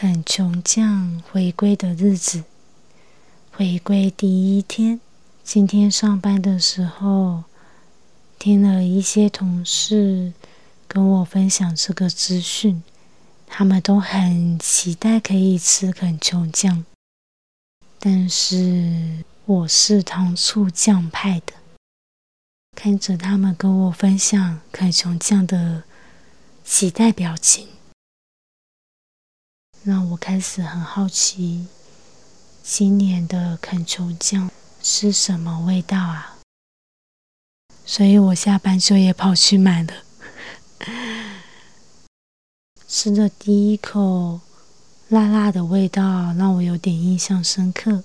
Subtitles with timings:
[0.00, 2.44] 肯琼酱回归的日子，
[3.50, 5.00] 回归第一天。
[5.42, 7.42] 今天上班的时候，
[8.38, 10.32] 听了一些同事
[10.86, 12.80] 跟我分享这个资讯，
[13.48, 16.84] 他们都很期待可以吃肯琼酱，
[17.98, 21.54] 但是我是糖醋酱派的。
[22.76, 25.82] 看着他们跟我分享肯琼酱的。
[26.62, 27.66] 期待表情，
[29.84, 31.66] 让我开始很好奇，
[32.62, 34.50] 今年的恳求酱
[34.82, 36.38] 是什么味道啊？
[37.86, 39.94] 所以我下班就也跑去买了。
[42.86, 44.40] 吃的第一口，
[45.08, 48.02] 辣辣的味道让我有点印象深刻。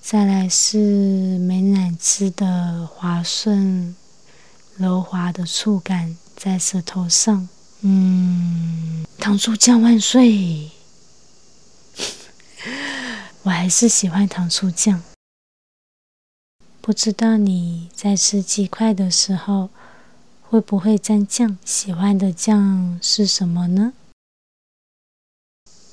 [0.00, 3.96] 再来是美奶滋的滑顺、
[4.76, 6.16] 柔滑的触感。
[6.36, 7.48] 在舌头上，
[7.82, 10.72] 嗯，糖醋酱万岁！
[13.44, 15.02] 我还是喜欢糖醋酱。
[16.80, 19.70] 不知道你在吃鸡块的时候
[20.42, 21.56] 会不会蘸酱？
[21.64, 23.92] 喜欢的酱是什么呢？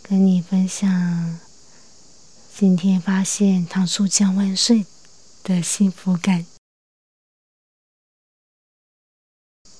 [0.01, 1.39] 跟你分享，
[2.55, 4.85] 今天发现糖醋酱万岁
[5.43, 6.47] 的幸福感。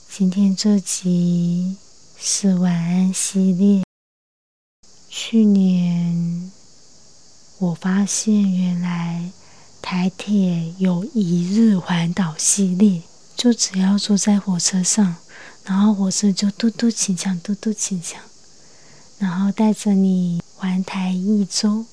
[0.10, 1.78] 今天这集
[2.28, 3.84] 是晚安系列。
[5.08, 6.52] 去年
[7.60, 9.30] 我发现，原来
[9.80, 13.04] 台铁有一日环岛系列，
[13.38, 15.18] 就只要坐在火车上，
[15.66, 18.20] 然后火车就嘟嘟起响，嘟嘟起响，
[19.20, 21.86] 然后带着你环台一周。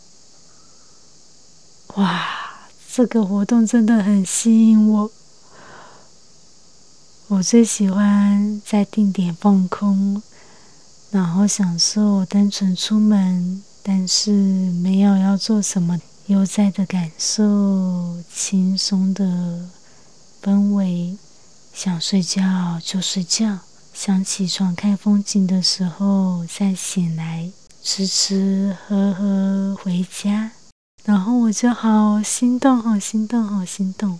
[1.96, 5.12] 哇，这个活动真的很吸引我。
[7.28, 10.22] 我最喜欢在定点放空，
[11.12, 19.68] 然后享受单纯出门，但是没有要做什么，悠哉的感受轻松的
[20.42, 21.16] 氛围。
[21.72, 23.58] 想睡觉就睡觉，
[23.94, 27.50] 想起床看风景的时候再醒来，
[27.82, 30.50] 吃吃喝喝回家，
[31.04, 34.18] 然后我就好心动，好心动，好心动。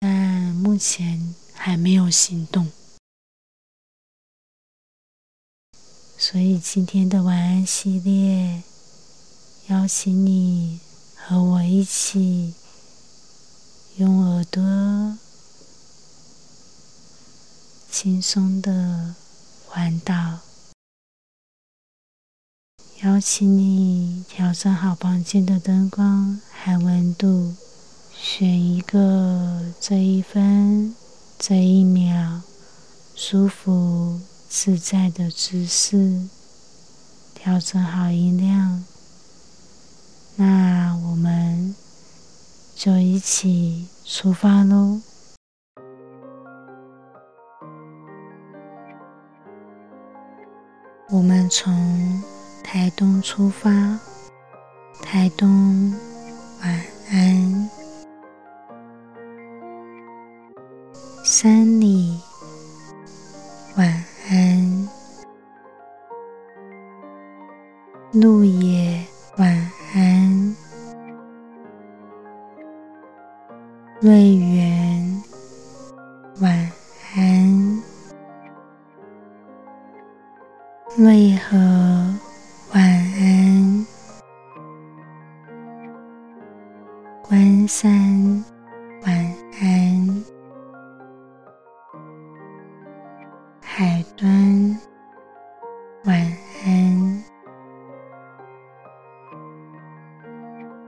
[0.00, 0.10] 但
[0.56, 1.34] 目前。
[1.56, 2.68] 还没有行动，
[6.16, 8.62] 所以今天的晚安系列，
[9.68, 10.80] 邀请你
[11.14, 12.54] 和我一起
[13.96, 15.18] 用耳朵
[17.90, 19.14] 轻松的
[19.68, 20.40] 环岛，
[23.02, 27.54] 邀请你调整好房间的灯光和温度，
[28.16, 30.94] 选一个这一分。
[31.36, 32.40] 这一秒，
[33.14, 34.20] 舒服
[34.56, 36.28] 自在的姿势，
[37.34, 38.84] 调整好音量，
[40.36, 41.74] 那我们
[42.76, 45.00] 就一起出发喽！
[51.10, 52.22] 我们从
[52.62, 53.98] 台东出发，
[55.02, 55.92] 台东
[56.62, 57.70] 晚安。
[61.24, 62.20] 山里，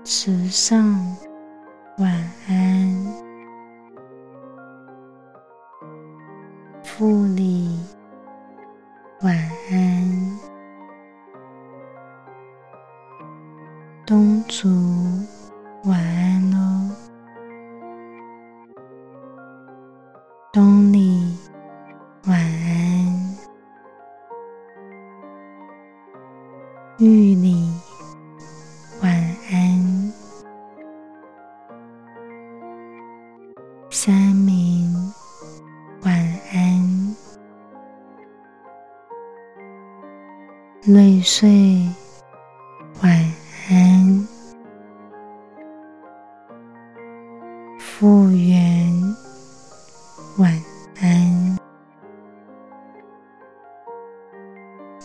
[0.06, 1.16] 池上，
[1.98, 2.32] 晚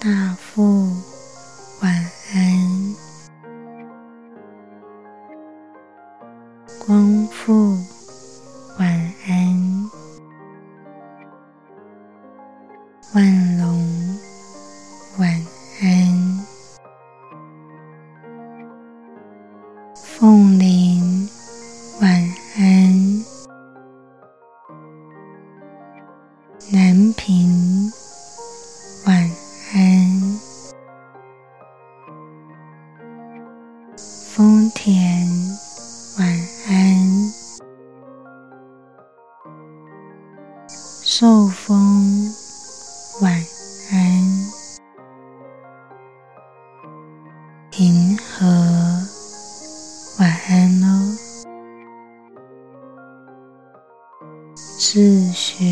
[0.01, 1.10] 大富
[54.55, 55.63] 自学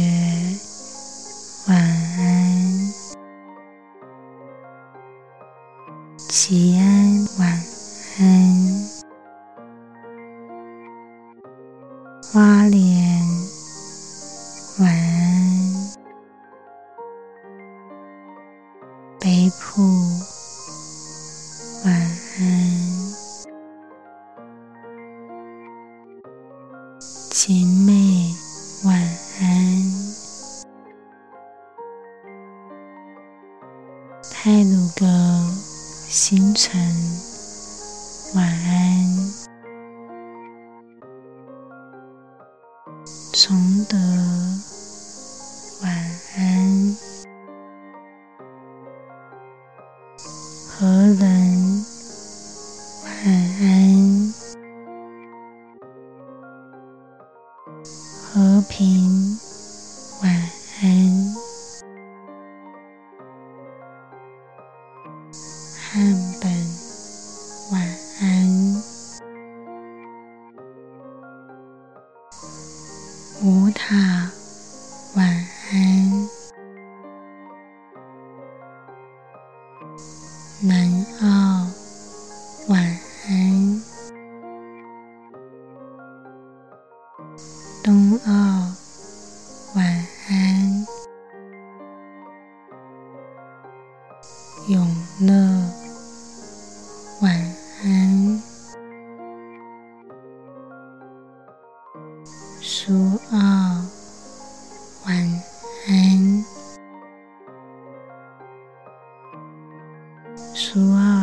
[1.67, 2.93] 晚安。
[6.17, 6.78] 吉
[51.19, 51.58] 难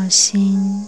[0.08, 0.85] 心。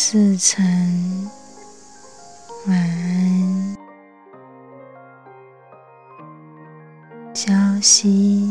[0.00, 0.64] 四层
[2.68, 3.76] 晚安。
[7.34, 7.52] 消
[7.82, 8.47] 息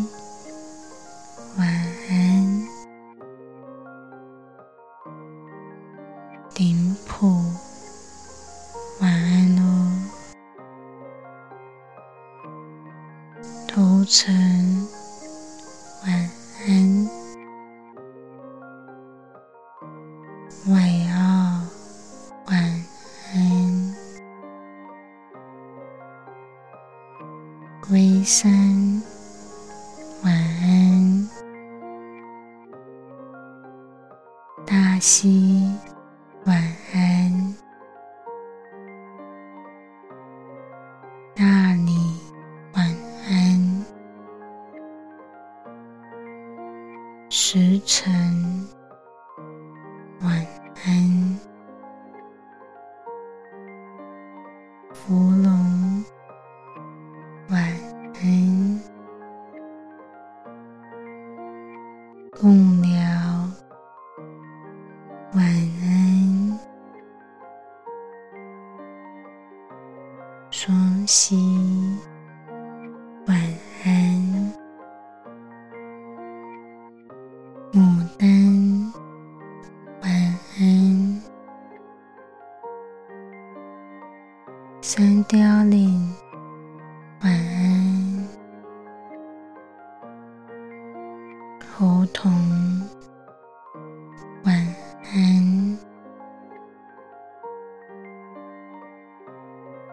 [47.39, 48.56] 时辰。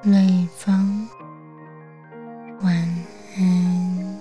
[0.07, 1.09] 瑞芳，
[2.61, 2.75] 晚
[3.39, 4.21] 安。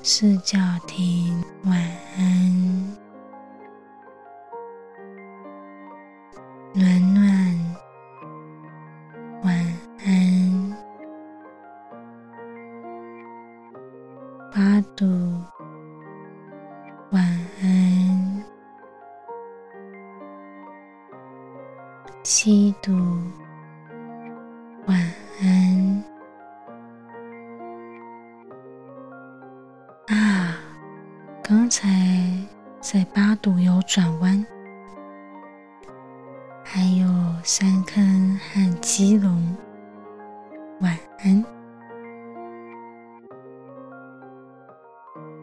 [0.00, 0.56] 四角
[0.86, 1.99] 亭，晚安。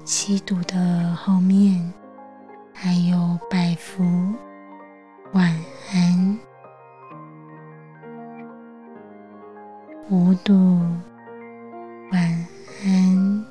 [0.08, 1.94] 七度的后面
[2.74, 4.06] 还有百福
[5.34, 5.54] 晚
[5.92, 6.40] 安。
[10.10, 10.80] 五度
[12.14, 12.48] 晚
[12.86, 13.46] 安。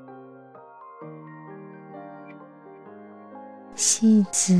[3.74, 4.58] 戏子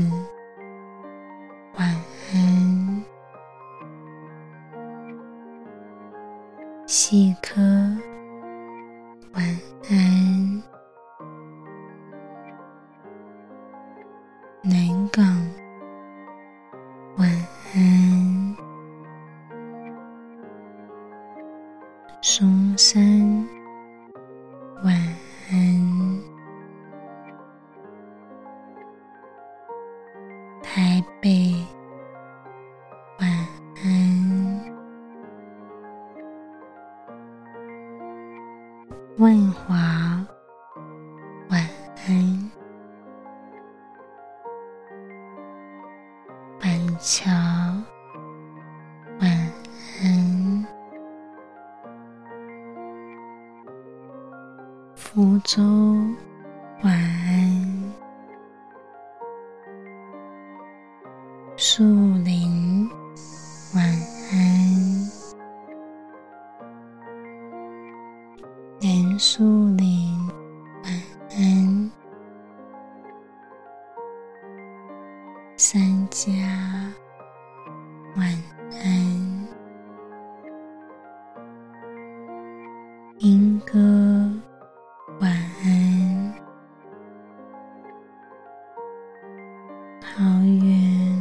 [39.19, 39.73] 问华
[41.49, 41.67] 晚
[42.05, 42.51] 安
[46.59, 46.69] 板
[46.99, 47.31] 桥
[49.19, 49.51] 晚
[50.03, 50.67] 安。
[54.95, 55.63] 福州
[90.17, 91.16] 好远。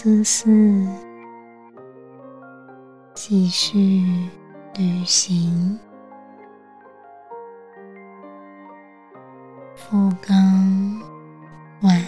[0.00, 0.48] 思思
[3.14, 4.04] 继续
[4.76, 5.76] 旅行。
[9.74, 11.02] 复更
[11.80, 12.00] 晚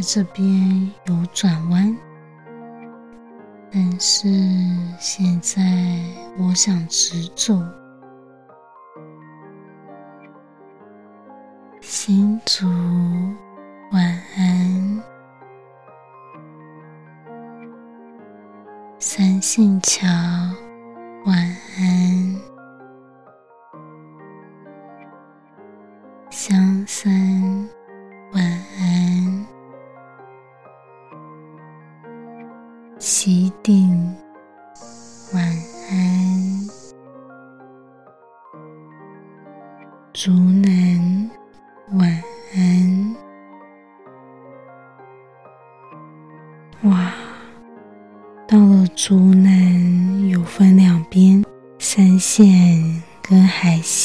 [0.00, 1.94] 在这边有转弯，
[3.70, 4.28] 但是
[4.98, 5.60] 现在
[6.38, 7.62] 我想直走。
[11.82, 12.66] 行走，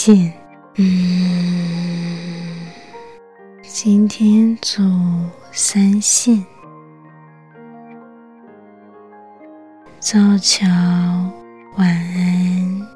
[0.05, 0.31] 见。
[0.75, 0.85] 嗯，
[3.63, 4.83] 今天走
[5.51, 6.45] 三线。
[9.99, 10.67] 造桥，
[11.77, 12.87] 晚安。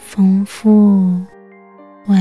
[0.00, 1.24] 丰富，
[2.06, 2.18] 晚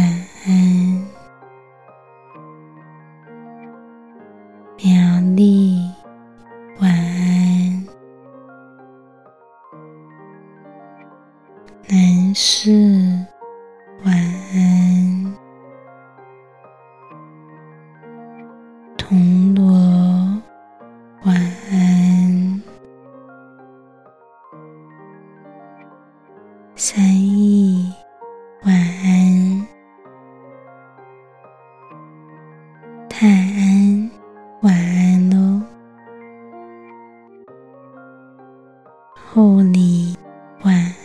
[12.43, 12.71] 是，
[14.03, 15.33] 晚安。
[18.97, 19.71] 铜锣，
[21.23, 21.35] 晚
[21.69, 22.61] 安。
[26.75, 27.93] 三亿，
[28.63, 29.67] 晚安。
[33.07, 34.09] 泰安，
[34.61, 35.61] 晚安喽。
[39.31, 40.17] 后里，
[40.63, 41.00] 晚安。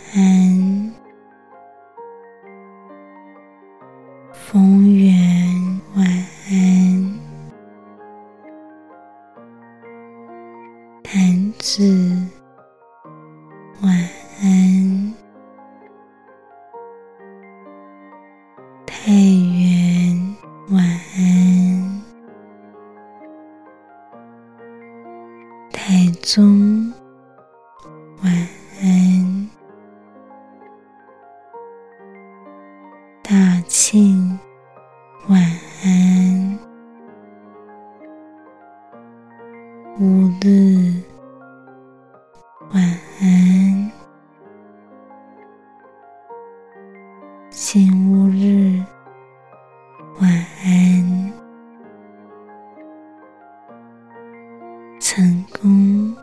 [55.17, 56.15] 成功，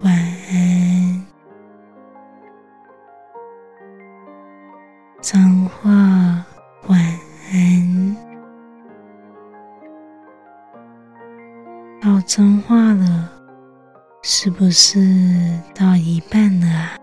[0.00, 0.12] 晚
[0.50, 1.26] 安。
[5.20, 5.88] 脏话，
[6.88, 7.00] 晚
[7.52, 8.16] 安。
[12.02, 13.30] 到脏话了，
[14.24, 14.98] 是不是
[15.72, 16.98] 到一半了啊？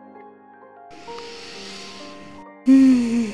[2.65, 3.31] 嗯，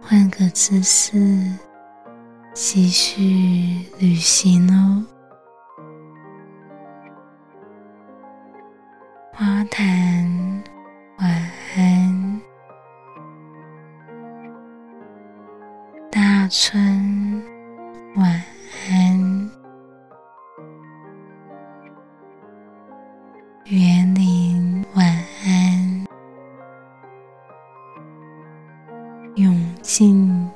[0.00, 1.56] 换个姿势，
[2.52, 3.41] 继续
[4.22, 5.04] 行哦。
[9.32, 10.62] 花坛，
[11.18, 11.28] 晚
[11.76, 12.40] 安。
[16.08, 17.42] 大春，
[18.14, 18.40] 晚
[18.88, 19.50] 安。
[23.64, 25.04] 园林，晚
[25.44, 26.06] 安。
[29.34, 30.48] 永静，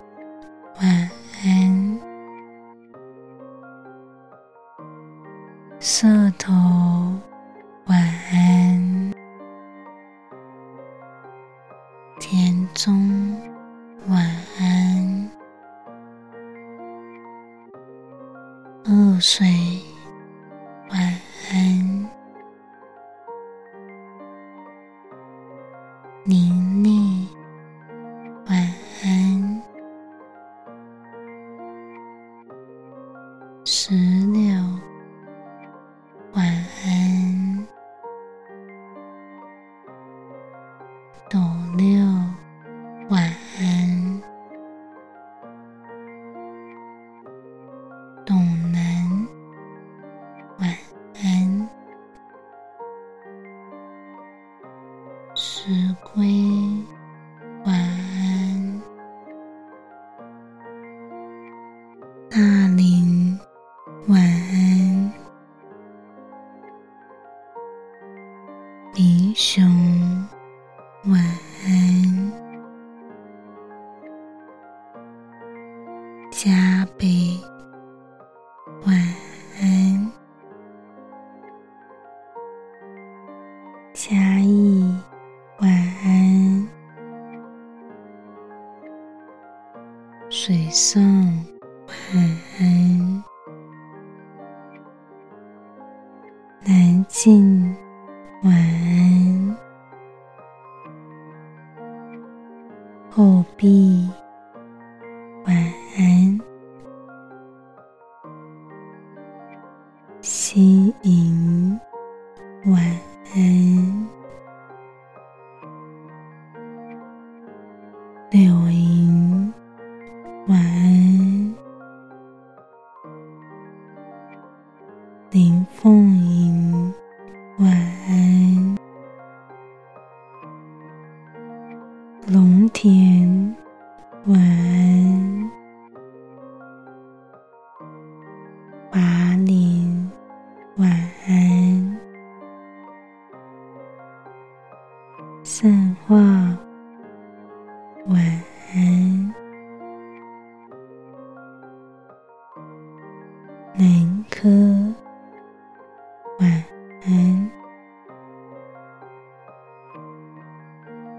[56.02, 56.65] 归，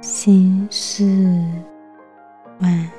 [0.01, 1.03] 心事。
[2.59, 2.91] 晚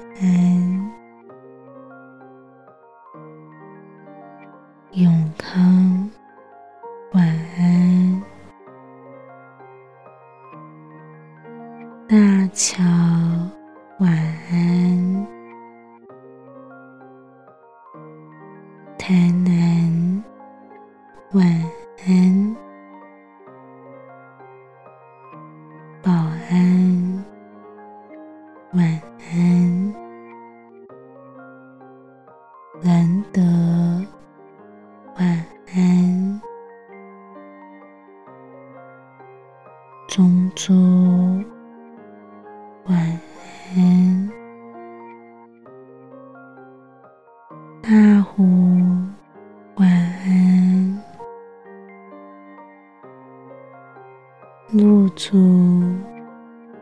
[55.20, 55.36] 祝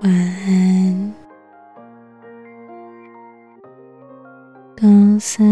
[0.02, 1.14] 晚安。
[4.76, 4.86] 高
[5.18, 5.46] 三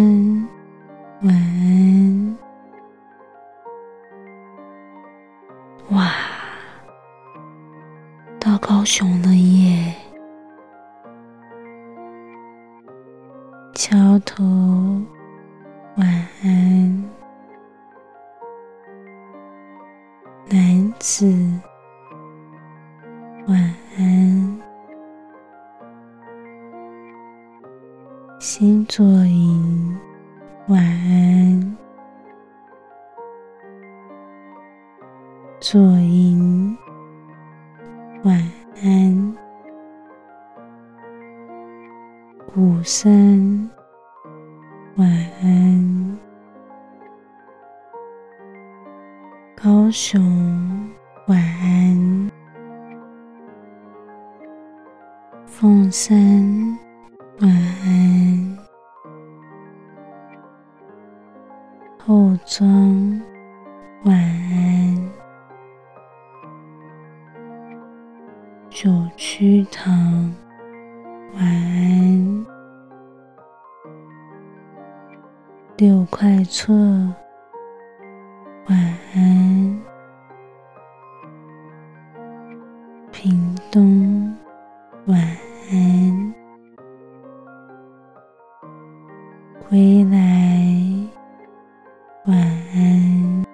[42.53, 43.69] 武声，
[44.97, 45.09] 晚
[45.43, 46.19] 安。
[49.57, 50.23] 高雄，
[51.27, 52.31] 晚安。
[55.47, 56.17] 凤山，
[57.41, 58.59] 晚安。
[61.99, 62.94] 后庄。
[76.57, 76.73] 错，
[78.69, 78.79] 晚
[79.17, 79.83] 安。
[83.11, 84.33] 屏东，
[85.07, 85.21] 晚
[85.73, 86.35] 安。
[89.69, 90.17] 归来，
[92.27, 93.45] 晚安。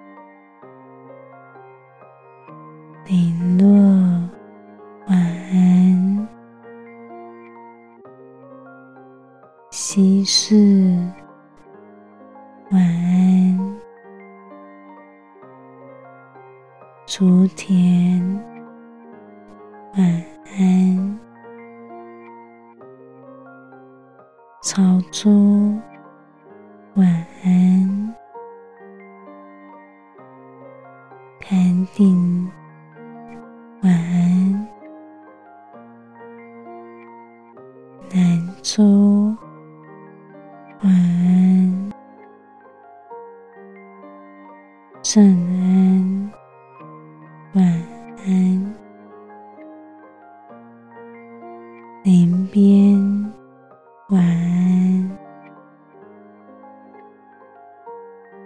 [3.07, 3.65] 林落，
[5.07, 6.27] 晚安。
[9.71, 10.90] 西市。
[17.57, 17.90] Thì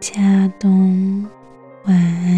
[0.06, 1.26] 家东，
[1.86, 2.35] 晚安。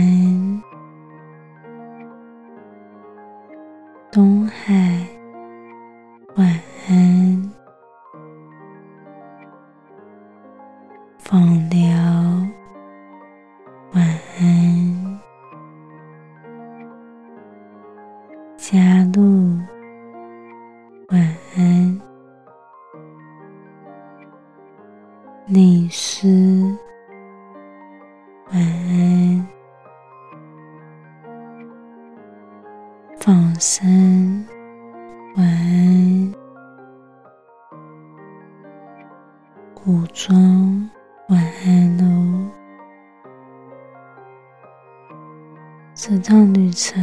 [46.80, 46.94] 程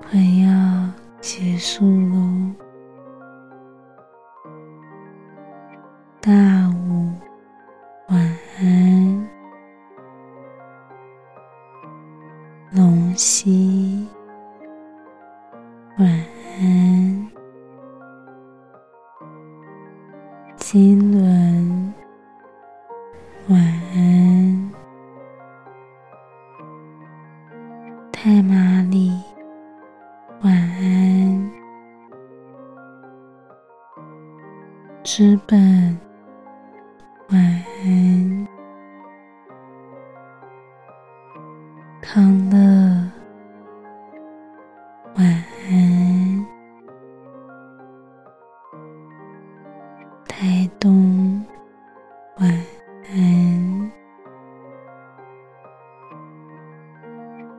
[0.00, 0.88] 快要
[1.20, 2.54] 结束喽。
[6.20, 6.30] 大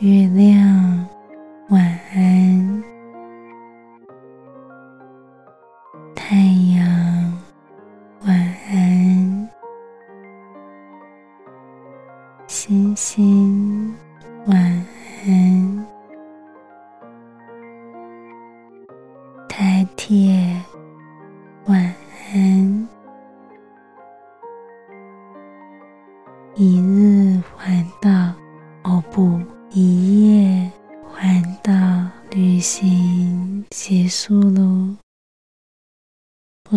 [0.02, 0.91] 月亮，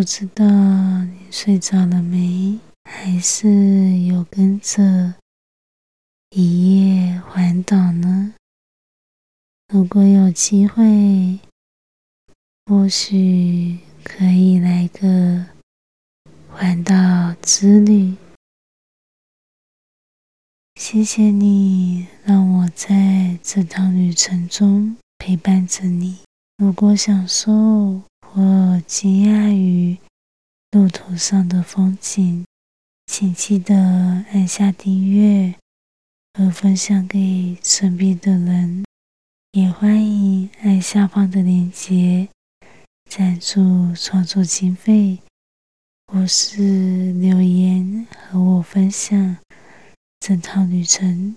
[0.04, 2.60] 知道你睡着了没？
[2.84, 5.14] 还是有跟着
[6.30, 8.34] 一夜环岛呢？
[9.68, 11.40] 如果有机会，
[12.66, 15.46] 或许可以来个
[16.50, 18.14] 环岛之旅。
[20.78, 26.18] 谢谢你让我在这趟旅程中陪伴着你。
[26.58, 28.02] 如果享受
[28.34, 29.96] 或惊讶于
[30.72, 32.44] 路途上的风景，
[33.06, 33.76] 请记得
[34.32, 35.54] 按下订阅
[36.32, 38.82] 和分享给身边的人。
[39.52, 42.28] 也欢迎按下方的链接
[43.08, 45.20] 赞助创作经费，
[46.12, 49.36] 或是留言和我分享。
[50.18, 51.36] 整趟旅程，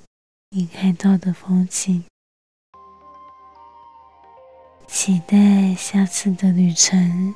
[0.50, 2.04] 你看到的风景，
[4.88, 7.36] 期待下次的旅程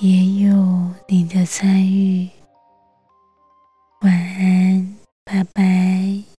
[0.00, 2.28] 也有你的参与。
[4.00, 6.39] 晚安，拜拜。